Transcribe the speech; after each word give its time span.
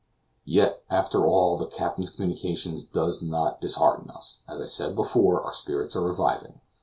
Yet, 0.47 0.81
after 0.89 1.27
all, 1.27 1.59
the 1.59 1.67
captain's 1.67 2.09
communication 2.09 2.81
does 2.91 3.21
not 3.21 3.61
dishearten 3.61 4.09
us. 4.09 4.39
As 4.47 4.59
I 4.59 4.65
said 4.65 4.95
before, 4.95 5.43
our 5.43 5.53
spirits 5.53 5.95
are 5.95 6.01
reviving. 6.01 6.59